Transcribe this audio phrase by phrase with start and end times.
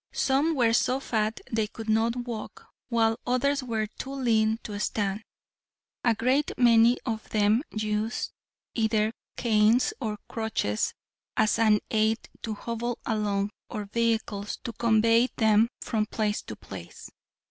[0.13, 5.21] Some were so fat they could not walk, while others were too lean to stand.
[6.03, 8.31] A great many of them used
[8.73, 10.95] either canes or crutches
[11.37, 17.11] as an aid to hobble along or vehicles to convey them from place to place.